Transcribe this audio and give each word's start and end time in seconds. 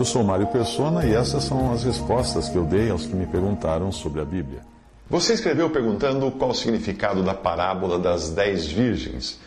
Eu 0.00 0.04
sou 0.04 0.24
Mário 0.24 0.46
Persona 0.46 1.04
e 1.04 1.14
essas 1.14 1.44
são 1.44 1.72
as 1.72 1.84
respostas 1.84 2.48
que 2.48 2.56
eu 2.56 2.64
dei 2.64 2.90
aos 2.90 3.04
que 3.04 3.14
me 3.14 3.26
perguntaram 3.26 3.92
sobre 3.92 4.20
a 4.20 4.24
Bíblia. 4.24 4.62
Você 5.10 5.34
escreveu 5.34 5.68
perguntando 5.68 6.30
qual 6.30 6.52
o 6.52 6.54
significado 6.54 7.22
da 7.22 7.34
parábola 7.34 7.98
das 7.98 8.30
dez 8.30 8.66
virgens. 8.66 9.38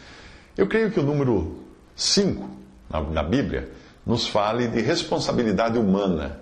Eu 0.55 0.67
creio 0.67 0.91
que 0.91 0.99
o 0.99 1.03
número 1.03 1.57
5 1.95 2.47
na, 2.89 3.01
na 3.01 3.23
Bíblia 3.23 3.71
nos 4.05 4.27
fale 4.27 4.67
de 4.67 4.79
responsabilidade 4.81 5.79
humana. 5.79 6.39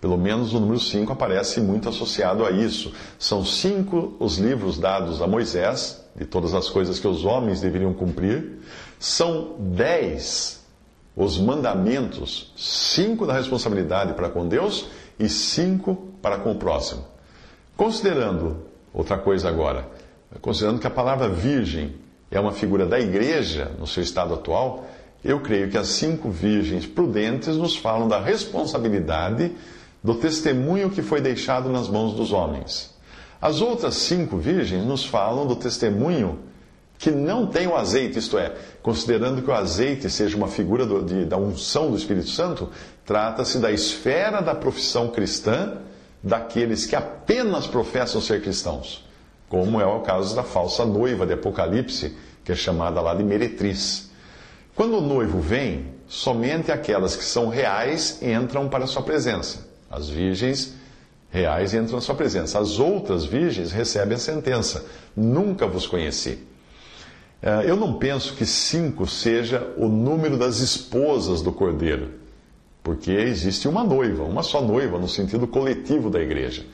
Pelo 0.00 0.16
menos 0.16 0.54
o 0.54 0.60
número 0.60 0.78
5 0.78 1.12
aparece 1.12 1.60
muito 1.60 1.88
associado 1.88 2.44
a 2.44 2.52
isso. 2.52 2.92
São 3.18 3.44
cinco 3.44 4.14
os 4.20 4.38
livros 4.38 4.78
dados 4.78 5.20
a 5.20 5.26
Moisés, 5.26 6.04
de 6.14 6.24
todas 6.24 6.54
as 6.54 6.68
coisas 6.68 7.00
que 7.00 7.08
os 7.08 7.24
homens 7.24 7.60
deveriam 7.60 7.92
cumprir. 7.92 8.60
São 9.00 9.56
dez 9.58 10.58
os 11.18 11.36
mandamentos, 11.36 12.52
cinco 12.56 13.26
da 13.26 13.32
responsabilidade 13.32 14.12
para 14.12 14.28
com 14.28 14.46
Deus 14.46 14.86
e 15.18 15.28
cinco 15.28 16.14
para 16.22 16.38
com 16.38 16.52
o 16.52 16.54
próximo. 16.54 17.04
Considerando, 17.76 18.58
outra 18.94 19.18
coisa 19.18 19.48
agora, 19.48 19.88
considerando 20.40 20.78
que 20.78 20.86
a 20.86 20.90
palavra 20.90 21.28
virgem 21.28 21.96
é 22.30 22.38
uma 22.38 22.52
figura 22.52 22.86
da 22.86 23.00
igreja 23.00 23.72
no 23.80 23.86
seu 23.86 24.00
estado 24.00 24.32
atual, 24.32 24.86
eu 25.24 25.40
creio 25.40 25.68
que 25.68 25.76
as 25.76 25.88
cinco 25.88 26.30
virgens 26.30 26.86
prudentes 26.86 27.56
nos 27.56 27.76
falam 27.76 28.06
da 28.06 28.20
responsabilidade 28.20 29.50
do 30.00 30.14
testemunho 30.14 30.88
que 30.88 31.02
foi 31.02 31.20
deixado 31.20 31.68
nas 31.68 31.88
mãos 31.88 32.14
dos 32.14 32.32
homens. 32.32 32.96
As 33.42 33.60
outras 33.60 33.96
cinco 33.96 34.36
virgens 34.36 34.84
nos 34.84 35.04
falam 35.04 35.48
do 35.48 35.56
testemunho 35.56 36.38
que 36.98 37.12
não 37.12 37.46
tem 37.46 37.68
o 37.68 37.76
azeite, 37.76 38.18
isto 38.18 38.36
é, 38.36 38.52
considerando 38.82 39.40
que 39.40 39.48
o 39.48 39.54
azeite 39.54 40.10
seja 40.10 40.36
uma 40.36 40.48
figura 40.48 40.84
do, 40.84 41.02
de, 41.02 41.24
da 41.24 41.36
unção 41.36 41.90
do 41.90 41.96
Espírito 41.96 42.28
Santo, 42.28 42.68
trata-se 43.06 43.58
da 43.58 43.70
esfera 43.70 44.40
da 44.40 44.54
profissão 44.54 45.08
cristã 45.08 45.78
daqueles 46.20 46.84
que 46.84 46.96
apenas 46.96 47.68
professam 47.68 48.20
ser 48.20 48.42
cristãos, 48.42 49.04
como 49.48 49.80
é 49.80 49.86
o 49.86 50.00
caso 50.00 50.34
da 50.34 50.42
falsa 50.42 50.84
noiva 50.84 51.24
de 51.24 51.34
Apocalipse, 51.34 52.16
que 52.44 52.50
é 52.50 52.56
chamada 52.56 53.00
lá 53.00 53.14
de 53.14 53.22
meretriz. 53.22 54.10
Quando 54.74 54.98
o 54.98 55.00
noivo 55.00 55.40
vem, 55.40 55.94
somente 56.08 56.72
aquelas 56.72 57.14
que 57.14 57.24
são 57.24 57.48
reais 57.48 58.20
entram 58.20 58.68
para 58.68 58.84
a 58.84 58.86
sua 58.88 59.02
presença. 59.02 59.68
As 59.88 60.08
virgens 60.08 60.74
reais 61.30 61.74
entram 61.74 61.96
na 61.96 62.00
sua 62.00 62.14
presença. 62.14 62.58
As 62.58 62.80
outras 62.80 63.24
virgens 63.24 63.70
recebem 63.70 64.16
a 64.16 64.18
sentença: 64.20 64.84
Nunca 65.16 65.66
vos 65.66 65.86
conheci. 65.86 66.38
Eu 67.64 67.76
não 67.76 67.94
penso 67.94 68.34
que 68.34 68.44
cinco 68.44 69.06
seja 69.06 69.72
o 69.76 69.88
número 69.88 70.36
das 70.36 70.58
esposas 70.58 71.40
do 71.40 71.52
cordeiro, 71.52 72.10
porque 72.82 73.12
existe 73.12 73.68
uma 73.68 73.84
noiva, 73.84 74.24
uma 74.24 74.42
só 74.42 74.60
noiva, 74.60 74.98
no 74.98 75.08
sentido 75.08 75.46
coletivo 75.46 76.10
da 76.10 76.20
igreja. 76.20 76.64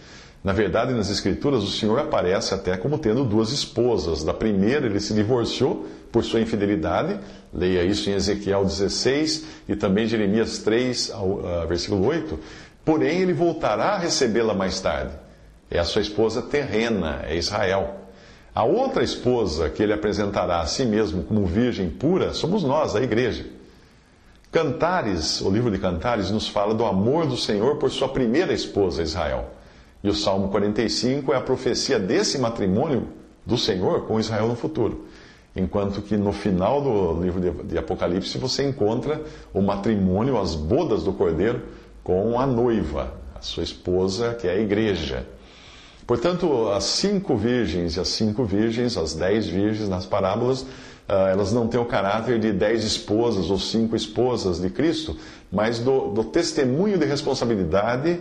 Na 0.42 0.52
verdade, 0.52 0.92
nas 0.92 1.10
Escrituras, 1.10 1.62
o 1.62 1.70
Senhor 1.70 1.98
aparece 1.98 2.52
até 2.52 2.76
como 2.76 2.98
tendo 2.98 3.24
duas 3.24 3.50
esposas. 3.50 4.22
Da 4.22 4.34
primeira, 4.34 4.86
ele 4.86 5.00
se 5.00 5.14
divorciou 5.14 5.86
por 6.12 6.22
sua 6.22 6.40
infidelidade, 6.40 7.18
leia 7.52 7.82
isso 7.82 8.10
em 8.10 8.12
Ezequiel 8.12 8.62
16 8.62 9.44
e 9.68 9.74
também 9.74 10.06
Jeremias 10.06 10.58
3, 10.58 11.12
versículo 11.66 12.06
8. 12.06 12.38
Porém, 12.84 13.22
ele 13.22 13.32
voltará 13.32 13.92
a 13.92 13.98
recebê-la 13.98 14.52
mais 14.52 14.78
tarde. 14.80 15.12
É 15.70 15.78
a 15.78 15.84
sua 15.84 16.02
esposa 16.02 16.42
terrena, 16.42 17.22
é 17.26 17.36
Israel. 17.36 18.03
A 18.54 18.62
outra 18.62 19.02
esposa 19.02 19.68
que 19.68 19.82
ele 19.82 19.92
apresentará 19.92 20.60
a 20.60 20.66
si 20.66 20.84
mesmo 20.84 21.24
como 21.24 21.44
virgem 21.44 21.90
pura 21.90 22.32
somos 22.32 22.62
nós, 22.62 22.94
a 22.94 23.02
igreja. 23.02 23.46
Cantares, 24.52 25.40
o 25.40 25.50
livro 25.50 25.72
de 25.72 25.78
Cantares, 25.78 26.30
nos 26.30 26.46
fala 26.46 26.72
do 26.72 26.84
amor 26.84 27.26
do 27.26 27.36
Senhor 27.36 27.76
por 27.76 27.90
sua 27.90 28.08
primeira 28.08 28.52
esposa, 28.52 29.02
Israel. 29.02 29.50
E 30.04 30.08
o 30.08 30.14
Salmo 30.14 30.48
45 30.50 31.32
é 31.32 31.36
a 31.36 31.40
profecia 31.40 31.98
desse 31.98 32.38
matrimônio 32.38 33.08
do 33.44 33.58
Senhor 33.58 34.02
com 34.06 34.20
Israel 34.20 34.46
no 34.46 34.54
futuro. 34.54 35.06
Enquanto 35.56 36.00
que 36.02 36.16
no 36.16 36.32
final 36.32 36.80
do 36.80 37.20
livro 37.20 37.64
de 37.64 37.76
Apocalipse 37.76 38.38
você 38.38 38.62
encontra 38.62 39.20
o 39.52 39.60
matrimônio, 39.60 40.38
as 40.38 40.54
bodas 40.54 41.02
do 41.02 41.12
cordeiro, 41.12 41.62
com 42.04 42.38
a 42.38 42.46
noiva, 42.46 43.14
a 43.34 43.40
sua 43.40 43.64
esposa, 43.64 44.34
que 44.34 44.46
é 44.46 44.52
a 44.52 44.60
igreja. 44.60 45.26
Portanto, 46.06 46.68
as 46.68 46.84
cinco 46.84 47.34
virgens 47.36 47.96
e 47.96 48.00
as 48.00 48.08
cinco 48.08 48.44
virgens, 48.44 48.96
as 48.96 49.14
dez 49.14 49.46
virgens 49.46 49.88
nas 49.88 50.04
parábolas, 50.04 50.66
elas 51.08 51.52
não 51.52 51.66
têm 51.66 51.80
o 51.80 51.84
caráter 51.86 52.38
de 52.38 52.52
dez 52.52 52.84
esposas 52.84 53.50
ou 53.50 53.58
cinco 53.58 53.96
esposas 53.96 54.60
de 54.60 54.68
Cristo, 54.68 55.16
mas 55.50 55.78
do, 55.78 56.08
do 56.08 56.24
testemunho 56.24 56.98
de 56.98 57.06
responsabilidade 57.06 58.20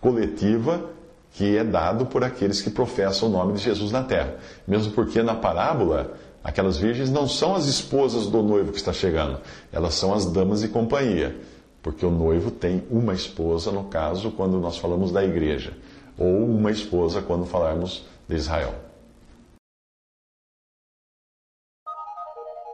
coletiva 0.00 0.90
que 1.32 1.56
é 1.56 1.64
dado 1.64 2.06
por 2.06 2.22
aqueles 2.22 2.62
que 2.62 2.70
professam 2.70 3.28
o 3.28 3.32
nome 3.32 3.54
de 3.54 3.60
Jesus 3.60 3.90
na 3.90 4.04
terra. 4.04 4.36
Mesmo 4.66 4.92
porque 4.92 5.20
na 5.20 5.34
parábola, 5.34 6.12
aquelas 6.44 6.76
virgens 6.76 7.10
não 7.10 7.26
são 7.26 7.56
as 7.56 7.66
esposas 7.66 8.28
do 8.28 8.40
noivo 8.40 8.70
que 8.70 8.78
está 8.78 8.92
chegando, 8.92 9.40
elas 9.72 9.94
são 9.94 10.14
as 10.14 10.26
damas 10.26 10.60
de 10.60 10.68
companhia. 10.68 11.36
Porque 11.82 12.06
o 12.06 12.10
noivo 12.10 12.52
tem 12.52 12.84
uma 12.88 13.12
esposa, 13.12 13.72
no 13.72 13.84
caso, 13.84 14.30
quando 14.30 14.58
nós 14.58 14.78
falamos 14.78 15.10
da 15.10 15.24
igreja 15.24 15.72
ou 16.18 16.44
uma 16.44 16.70
esposa 16.70 17.22
quando 17.22 17.46
falarmos 17.46 18.04
de 18.28 18.36
Israel. 18.36 18.74